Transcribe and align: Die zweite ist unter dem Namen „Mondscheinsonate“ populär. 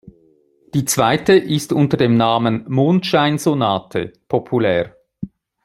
Die 0.73 0.83
zweite 0.85 1.33
ist 1.33 1.71
unter 1.71 1.95
dem 1.95 2.17
Namen 2.17 2.65
„Mondscheinsonate“ 2.67 4.13
populär. 4.27 4.95